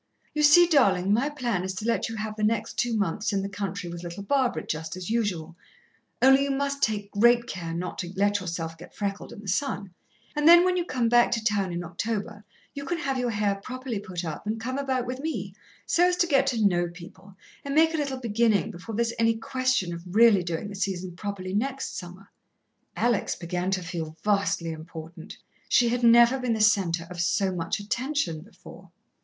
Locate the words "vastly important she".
24.23-25.89